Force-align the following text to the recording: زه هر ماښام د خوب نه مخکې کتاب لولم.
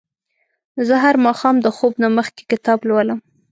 زه 0.87 0.95
هر 1.03 1.15
ماښام 1.25 1.55
د 1.61 1.67
خوب 1.75 1.93
نه 2.03 2.07
مخکې 2.17 2.43
کتاب 2.51 2.79
لولم. 2.89 3.19